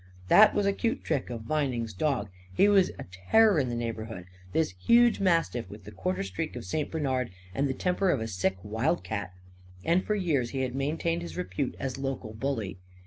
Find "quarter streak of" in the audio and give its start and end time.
5.91-6.65